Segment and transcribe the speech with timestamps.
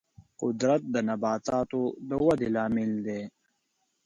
[0.41, 3.21] قدرت د نباتاتو د ودې لامل دی.